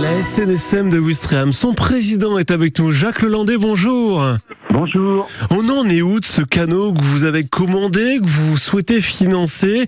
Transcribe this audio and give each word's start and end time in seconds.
La 0.00 0.22
SNSM 0.22 0.88
de 0.88 0.98
Ouistreham, 0.98 1.52
son 1.52 1.74
président 1.74 2.38
est 2.38 2.50
avec 2.50 2.78
nous. 2.78 2.90
Jacques 2.90 3.20
Lelandais, 3.20 3.58
bonjour. 3.58 4.24
Bonjour. 4.70 5.28
On 5.50 5.68
en 5.68 5.86
est 5.90 6.00
où 6.00 6.20
de 6.20 6.24
ce 6.24 6.40
canot 6.40 6.94
que 6.94 7.02
vous 7.02 7.24
avez 7.24 7.44
commandé, 7.44 8.18
que 8.18 8.26
vous 8.26 8.56
souhaitez 8.56 9.02
financer? 9.02 9.84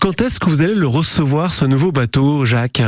Quand 0.00 0.20
est-ce 0.20 0.38
que 0.38 0.50
vous 0.50 0.60
allez 0.60 0.74
le 0.74 0.86
recevoir, 0.86 1.54
ce 1.54 1.64
nouveau 1.64 1.92
bateau, 1.92 2.44
Jacques? 2.44 2.82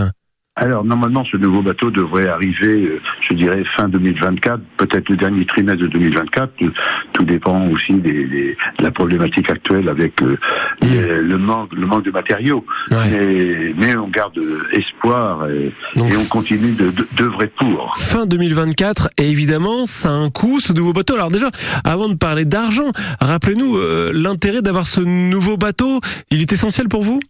Alors, 0.58 0.84
normalement, 0.86 1.22
ce 1.30 1.36
nouveau 1.36 1.60
bateau 1.60 1.90
devrait 1.90 2.28
arriver, 2.28 2.86
euh, 2.86 3.00
je 3.28 3.34
dirais, 3.34 3.62
fin 3.76 3.90
2024, 3.90 4.58
peut-être 4.78 5.10
le 5.10 5.16
dernier 5.16 5.44
trimestre 5.44 5.82
de 5.82 5.88
2024. 5.88 6.50
Euh, 6.62 6.70
Tout 7.12 7.24
dépend 7.24 7.66
aussi 7.68 7.92
des, 7.92 8.24
des- 8.24 8.56
de 8.78 8.84
la 8.84 8.90
problématique 8.90 9.50
actuelle 9.50 9.86
avec 9.90 10.22
euh, 10.22 10.38
les- 10.80 11.20
le, 11.20 11.36
manque, 11.36 11.74
le 11.74 11.86
manque 11.86 12.04
de 12.06 12.10
matériaux. 12.10 12.64
Ouais. 12.90 12.96
Mais, 13.10 13.74
mais 13.76 13.96
on 13.96 14.08
garde 14.08 14.40
espoir 14.72 15.46
et, 15.50 15.74
Donc- 15.94 16.10
et 16.10 16.16
on 16.16 16.24
continue 16.24 16.72
de- 16.72 16.90
de- 16.90 17.06
d'œuvrer 17.18 17.48
pour. 17.58 17.94
Fin 17.98 18.24
2024, 18.24 19.10
et 19.18 19.30
évidemment, 19.30 19.84
ça 19.84 20.08
a 20.08 20.12
un 20.12 20.30
coût, 20.30 20.58
ce 20.60 20.72
nouveau 20.72 20.94
bateau. 20.94 21.16
Alors 21.16 21.30
déjà, 21.30 21.50
avant 21.84 22.08
de 22.08 22.14
parler 22.14 22.46
d'argent, 22.46 22.92
rappelez-nous 23.20 23.76
euh, 23.76 24.10
l'intérêt 24.14 24.62
d'avoir 24.62 24.86
ce 24.86 25.02
nouveau 25.02 25.58
bateau. 25.58 26.00
Il 26.30 26.40
est 26.40 26.50
essentiel 26.50 26.88
pour 26.88 27.02
vous? 27.02 27.20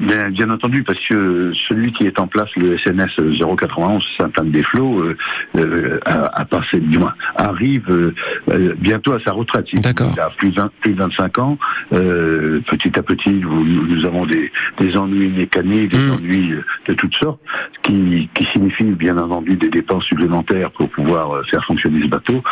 Bien, 0.00 0.30
bien 0.30 0.50
entendu, 0.50 0.82
parce 0.82 0.98
que 1.08 1.52
celui 1.68 1.92
qui 1.92 2.04
est 2.06 2.18
en 2.20 2.26
place, 2.26 2.48
le 2.56 2.76
SNS 2.78 3.16
091 3.38 4.04
Sainte-Anne-des-Flots, 4.18 5.00
euh, 5.02 5.16
euh, 5.56 5.98
a, 6.04 6.40
a 6.40 6.44
passé, 6.44 6.80
du 6.80 6.98
moins, 6.98 7.14
arrive 7.36 7.84
euh, 7.90 8.14
euh, 8.50 8.74
bientôt 8.78 9.12
à 9.14 9.20
sa 9.24 9.32
retraite. 9.32 9.66
Il- 9.72 9.80
D'accord. 9.80 10.12
Il 10.14 10.20
a 10.20 10.30
plus 10.36 10.50
de, 10.50 10.56
20 10.60 10.70
plus 10.80 10.92
de 10.92 10.98
25 10.98 11.38
ans. 11.38 11.58
Euh, 11.92 12.60
petit 12.68 12.98
à 12.98 13.02
petit, 13.02 13.30
nous, 13.30 13.64
nous 13.64 14.04
avons 14.04 14.26
des, 14.26 14.50
des 14.80 14.96
ennuis 14.96 15.28
mécaniques, 15.30 15.90
des 15.92 15.98
Mm. 15.98 16.10
ennuis 16.12 16.54
de 16.88 16.94
toutes 16.94 17.14
sortes, 17.16 17.40
qui, 17.82 18.28
qui 18.34 18.46
signifient 18.52 18.92
bien 18.92 19.16
entendu 19.18 19.56
des 19.56 19.68
dépenses 19.70 20.04
supplémentaires 20.04 20.70
pour 20.72 20.88
pouvoir 20.90 21.42
faire 21.50 21.64
fonctionner 21.64 22.02
ce 22.02 22.08
bateau 22.08 22.42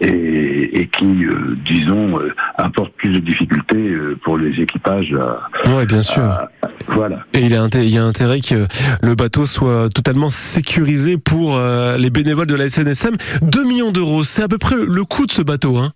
et, 0.00 0.80
et 0.80 0.86
qui, 0.88 1.24
euh, 1.26 1.56
disons, 1.64 2.18
apportent 2.56 2.94
plus 2.96 3.10
de 3.10 3.18
difficultés 3.18 3.94
pour 4.22 4.38
les 4.38 4.60
équipages 4.60 5.12
à, 5.14 5.48
Oui, 5.76 5.84
bien 5.86 6.02
sûr. 6.02 6.22
à- 6.22 6.48
voilà. 6.88 7.24
Et 7.32 7.40
il 7.40 7.50
y, 7.50 7.98
a 7.98 8.04
intérêt 8.04 8.40
que 8.40 8.66
le 9.02 9.14
bateau 9.14 9.46
soit 9.46 9.88
totalement 9.90 10.30
sécurisé 10.30 11.16
pour 11.16 11.56
euh, 11.56 11.96
les 11.96 12.10
bénévoles 12.10 12.46
de 12.46 12.54
la 12.54 12.68
SNSM. 12.68 13.16
2 13.42 13.64
millions 13.64 13.92
d'euros, 13.92 14.24
c'est 14.24 14.42
à 14.42 14.48
peu 14.48 14.58
près 14.58 14.76
le 14.76 15.04
coût 15.04 15.26
de 15.26 15.32
ce 15.32 15.42
bateau. 15.42 15.78
Hein. 15.78 15.92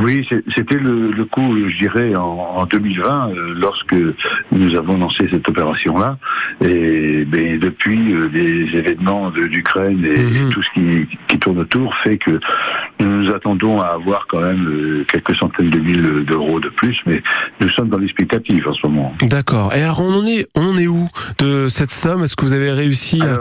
Oui, 0.00 0.24
c'est- 0.28 0.44
c'était 0.54 0.76
le, 0.78 1.10
le 1.12 1.24
coup, 1.24 1.56
je 1.56 1.78
dirais, 1.78 2.14
en, 2.16 2.22
en 2.56 2.64
2020, 2.66 3.30
euh, 3.30 3.54
lorsque 3.56 3.94
nous 4.52 4.74
avons 4.76 4.96
lancé 4.98 5.28
cette 5.30 5.48
opération-là. 5.48 6.18
Et 6.64 7.24
ben, 7.24 7.58
depuis, 7.58 8.12
euh, 8.12 8.28
les 8.32 8.76
événements 8.78 9.30
de- 9.30 9.44
d'Ukraine 9.44 10.04
et, 10.04 10.18
Mhm. 10.22 10.48
et 10.48 10.50
tout 10.52 10.62
ce 10.62 10.70
qui, 10.74 11.06
qui 11.28 11.38
tourne 11.38 11.58
autour 11.58 11.94
fait 12.04 12.18
que 12.18 12.38
nous 13.00 13.08
nous 13.22 13.32
attendons 13.32 13.80
à 13.80 13.86
avoir 13.88 14.26
quand 14.28 14.40
même 14.40 14.66
euh, 14.68 15.04
quelques 15.12 15.34
centaines 15.36 15.70
de 15.70 15.78
mille 15.78 16.24
d'euros 16.24 16.60
de 16.60 16.68
plus, 16.68 16.96
mais 17.06 17.22
nous 17.60 17.68
sommes 17.70 17.88
dans 17.88 17.98
l'explicatif 17.98 18.66
en 18.66 18.74
ce 18.74 18.86
moment. 18.86 19.14
D'accord. 19.22 19.72
Et 19.74 19.82
alors, 19.82 20.00
on 20.00 20.12
en 20.20 20.26
est, 20.26 20.46
on 20.54 20.62
en 20.74 20.76
est 20.76 20.86
où 20.86 21.06
de 21.38 21.68
cette 21.68 21.90
somme? 21.92 22.22
Est-ce 22.24 22.36
que 22.36 22.44
vous 22.44 22.52
avez 22.54 22.72
réussi 22.72 23.20
à... 23.22 23.38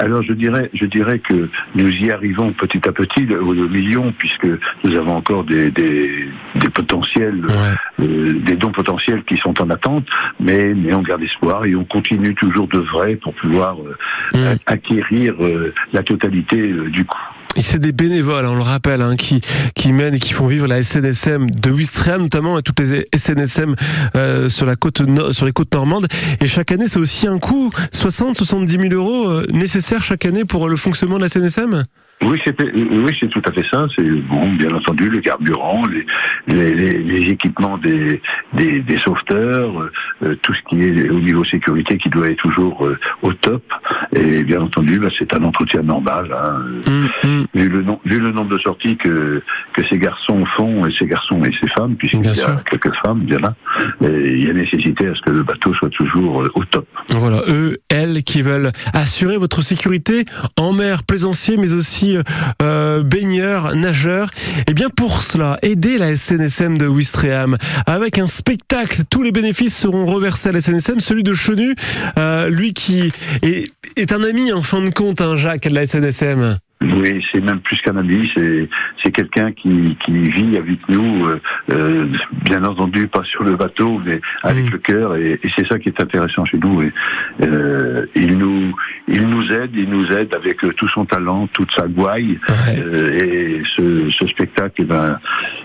Alors, 0.00 0.22
je 0.22 0.32
dirais, 0.32 0.70
je 0.72 0.86
dirais 0.86 1.18
que 1.18 1.50
nous 1.74 1.88
y 1.90 2.10
arrivons 2.10 2.52
petit 2.54 2.80
à 2.88 2.92
petit 2.92 3.28
au 3.34 3.52
million, 3.54 4.12
puisque 4.18 4.46
nous 4.82 4.96
avons 4.96 5.16
encore 5.16 5.44
des, 5.44 5.70
des, 5.70 6.26
des 6.54 6.70
potentiels 6.70 7.44
Ouais. 7.44 8.06
euh, 8.06 8.32
des 8.40 8.56
dons 8.56 8.72
potentiels 8.72 9.22
qui 9.24 9.36
sont 9.36 9.60
en 9.60 9.68
attente, 9.68 10.06
mais, 10.40 10.72
mais 10.74 10.94
on 10.94 11.02
garde 11.02 11.22
espoir 11.22 11.66
et 11.66 11.76
on 11.76 11.84
continue 11.84 12.34
toujours 12.34 12.66
de 12.68 12.78
vrai 12.78 13.16
pour 13.16 13.34
pouvoir 13.34 13.76
euh, 13.82 13.96
Mm. 14.32 14.56
acquérir 14.66 15.34
euh, 15.40 15.74
la 15.92 16.02
totalité 16.04 16.56
du 16.88 17.04
coût. 17.04 17.18
C'est 17.58 17.80
des 17.80 17.92
bénévoles, 17.92 18.46
hein, 18.46 18.50
on 18.52 18.54
le 18.54 18.62
rappelle, 18.62 19.02
hein, 19.02 19.16
qui, 19.16 19.92
mènent 19.92 20.14
et 20.14 20.18
qui 20.20 20.32
font 20.32 20.46
vivre 20.46 20.68
la 20.68 20.82
SNSM 20.82 21.50
de 21.50 21.70
Ouistreham 21.70 22.22
notamment 22.22 22.58
et 22.58 22.62
toutes 22.62 22.78
les 22.78 23.06
SNSM 23.14 23.74
euh, 24.14 24.48
sur, 24.48 24.66
la 24.66 24.76
côte 24.76 25.02
sur 25.32 25.46
les 25.46 25.52
côtes 25.52 25.74
normandes. 25.74 26.06
Et 26.40 26.46
chaque 26.46 26.70
année, 26.70 26.86
c'est 26.86 27.00
aussi 27.00 27.26
un 27.26 27.38
coût, 27.38 27.70
60-70 27.92 28.88
000 28.90 28.94
euros 28.94 29.28
euh, 29.28 29.46
nécessaires 29.50 30.02
chaque 30.02 30.24
année 30.26 30.44
pour 30.44 30.68
le 30.68 30.76
fonctionnement 30.76 31.16
de 31.16 31.22
la 31.22 31.28
SNSM 31.28 31.82
Oui, 32.22 32.38
euh, 32.48 32.64
oui, 33.06 33.16
c'est 33.18 33.28
tout 33.28 33.42
à 33.46 33.52
fait 33.52 33.64
ça. 33.72 33.86
C'est 33.96 34.04
bon, 34.04 34.52
bien 34.52 34.68
entendu, 34.70 35.08
le 35.08 35.20
carburant, 35.20 35.82
les, 35.86 36.04
les, 36.54 36.74
les, 36.74 36.98
les 36.98 37.30
équipements 37.30 37.78
des, 37.78 38.20
des, 38.52 38.80
des 38.80 38.98
sauveteurs, 38.98 39.80
euh, 39.80 39.90
euh, 40.24 40.34
tout 40.42 40.52
ce 40.52 40.60
qui 40.68 40.82
est 40.84 41.08
au 41.08 41.18
niveau 41.20 41.44
sécurité 41.44 41.96
qui 41.98 42.10
doit 42.10 42.28
être 42.28 42.36
toujours 42.42 42.86
euh, 42.86 42.98
au 43.22 43.32
top. 43.32 43.62
Et 44.14 44.44
bien 44.44 44.60
entendu, 44.60 44.98
bah, 44.98 45.08
c'est 45.18 45.32
un 45.34 45.42
entretien 45.44 45.80
normal. 45.82 46.30
Hein. 46.32 46.62
Hum, 46.86 47.08
hum. 47.24 47.46
Vu 47.54 47.68
le, 47.68 47.82
nom- 47.82 48.00
vu 48.04 48.20
le 48.20 48.32
nombre 48.32 48.50
de 48.50 48.58
sorties 48.58 48.96
que, 48.96 49.42
que 49.72 49.82
ces 49.88 49.98
garçons 49.98 50.44
font, 50.56 50.84
et 50.86 50.92
ces 50.98 51.06
garçons 51.06 51.42
et 51.44 51.52
ces 51.60 51.68
femmes, 51.76 51.94
puisqu'il 51.96 52.24
y 52.24 52.28
a 52.28 52.34
sûr. 52.34 52.64
quelques 52.64 52.94
femmes 53.04 53.20
bien 53.20 53.38
là, 53.38 53.54
et 54.02 54.32
il 54.36 54.46
y 54.46 54.50
a 54.50 54.52
nécessité 54.52 55.06
à 55.08 55.14
ce 55.14 55.20
que 55.22 55.30
le 55.30 55.42
bateau 55.42 55.72
soit 55.74 55.88
toujours 55.90 56.42
euh, 56.42 56.50
au 56.54 56.64
top. 56.66 56.86
Voilà, 57.16 57.40
eux, 57.48 57.78
elles 57.90 58.22
qui 58.22 58.42
veulent 58.42 58.70
assurer 58.92 59.36
votre 59.38 59.62
sécurité 59.62 60.24
en 60.56 60.72
mer, 60.72 61.02
plaisanciers, 61.02 61.56
mais 61.56 61.72
aussi 61.74 62.09
euh, 62.62 63.02
baigneurs, 63.02 63.74
nageurs. 63.74 64.30
Et 64.68 64.74
bien 64.74 64.88
pour 64.88 65.22
cela, 65.22 65.58
aidez 65.62 65.98
la 65.98 66.16
SNSM 66.16 66.78
de 66.78 66.86
Ouistreham 66.86 67.56
avec 67.86 68.18
un 68.18 68.26
spectacle. 68.26 69.02
Tous 69.10 69.22
les 69.22 69.32
bénéfices 69.32 69.76
seront 69.76 70.06
reversés 70.06 70.50
à 70.50 70.52
la 70.52 70.60
SNSM. 70.60 71.00
Celui 71.00 71.22
de 71.22 71.32
Chenu, 71.32 71.74
euh, 72.18 72.48
lui 72.48 72.72
qui 72.72 73.12
est, 73.42 73.70
est 73.96 74.12
un 74.12 74.22
ami 74.22 74.52
en 74.52 74.62
fin 74.62 74.82
de 74.82 74.90
compte, 74.90 75.20
hein, 75.20 75.36
Jacques, 75.36 75.68
de 75.68 75.74
la 75.74 75.86
SNSM. 75.86 76.56
Oui, 76.82 77.22
c'est 77.30 77.42
même 77.42 77.60
plus 77.60 77.76
qu'un 77.82 77.96
ami, 77.98 78.26
c'est 78.34 78.66
c'est 79.02 79.12
quelqu'un 79.12 79.52
qui, 79.52 79.98
qui 80.04 80.12
vit 80.30 80.56
avec 80.56 80.78
nous, 80.88 81.26
euh, 81.26 81.38
euh, 81.72 82.06
bien 82.46 82.64
entendu 82.64 83.06
pas 83.06 83.22
sur 83.24 83.44
le 83.44 83.54
bateau, 83.54 84.00
mais 84.02 84.18
avec 84.42 84.64
Mm. 84.64 84.70
le 84.70 84.78
cœur, 84.78 85.16
et, 85.16 85.32
et 85.42 85.50
c'est 85.56 85.66
ça 85.68 85.78
qui 85.78 85.90
est 85.90 86.00
intéressant 86.00 86.46
chez 86.46 86.56
nous. 86.56 86.80
Et, 86.80 86.90
euh, 87.42 88.06
il 88.14 88.38
nous 88.38 88.74
il 89.10 89.26
nous 89.28 89.52
aide, 89.52 89.70
il 89.74 89.88
nous 89.88 90.06
aide 90.12 90.34
avec 90.34 90.58
tout 90.76 90.88
son 90.88 91.04
talent, 91.04 91.48
toute 91.52 91.70
sa 91.72 91.86
gouaille, 91.86 92.38
Ouais. 92.48 92.78
Euh, 92.78 93.08
et 93.12 93.62
ce, 93.76 94.10
ce 94.10 94.26
spectacle, 94.28 94.74
eh 94.78 94.84
ben, 94.84 95.18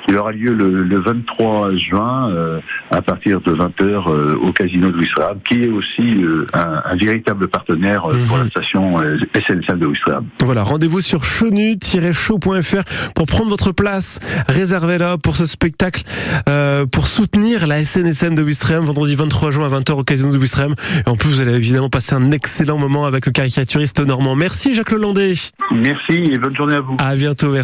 il 0.08 0.18
aura 0.18 0.32
lieu 0.32 0.54
le, 0.54 0.84
le 0.84 1.00
23 1.00 1.76
juin 1.78 2.30
euh, 2.32 2.60
à 2.92 3.02
partir 3.02 3.42
de 3.42 3.52
20h 3.54 4.36
au 4.36 4.52
Casino 4.52 4.92
de 4.92 4.98
Ouistreham, 4.98 5.38
qui 5.50 5.64
est 5.64 5.70
aussi 5.70 6.24
euh, 6.24 6.46
un, 6.54 6.82
un 6.86 6.96
véritable 6.96 7.48
partenaire 7.48 8.06
euh, 8.10 8.16
pour 8.28 8.38
Mhm. 8.38 8.44
la 8.46 8.50
station 8.50 9.00
euh, 9.02 9.18
SNCF 9.36 9.78
de 9.80 9.86
Ouistreham. 9.86 10.26
Voilà, 10.42 10.64
rendez-vous 10.64 11.02
sur 11.02 11.24
chenu-show.fr 11.24 13.12
pour 13.16 13.26
prendre 13.26 13.50
votre 13.50 13.72
place. 13.72 14.20
Réservez-la 14.48 15.18
pour 15.18 15.36
ce 15.36 15.46
spectacle, 15.46 16.04
euh, 16.50 16.86
pour 16.86 17.08
soutenir 17.08 17.68
la 17.68 17.84
SNSM 17.84 18.36
de 18.36 18.44
Ouistreham, 18.44 18.84
vendredi 18.86 19.16
23 19.16 19.52
juin 19.52 19.66
à 19.66 19.70
20h 19.80 19.94
au 19.94 20.04
Casino 20.04 20.32
de 20.32 20.38
Ouistreham. 20.38 20.76
Et 21.06 21.10
en 21.10 21.16
plus, 21.16 21.30
vous 21.30 21.42
allez 21.42 21.54
évidemment 21.56 21.90
passer 21.90 22.16
un 22.16 22.32
excellent 22.32 22.78
moment 22.78 23.06
avec 23.06 23.26
le 23.26 23.32
caricaturiste 23.32 24.00
normand. 24.06 24.36
Merci 24.36 24.74
Jacques 24.74 24.92
Lelandais. 24.92 25.34
Merci 25.72 26.14
et 26.32 26.38
bonne 26.38 26.56
journée 26.56 26.76
à 26.76 26.82
vous. 26.82 26.96
À 27.00 27.16
bientôt. 27.16 27.48
merci. 27.52 27.64